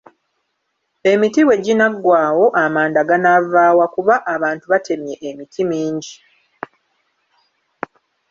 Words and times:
Emiti 1.11 1.41
bwe 1.45 1.57
ginaggwaawo 1.65 2.45
amanda 2.63 3.01
ganaavaawa 3.09 3.85
kuba 3.95 4.15
abantu 4.33 4.65
batemye 4.71 5.15
emiti 5.29 5.61
mingi. 5.69 6.13